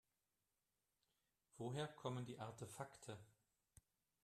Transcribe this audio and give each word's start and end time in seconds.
Woher 1.59 1.87
kommen 1.87 2.25
die 2.25 2.39
Artefakte? 2.39 3.19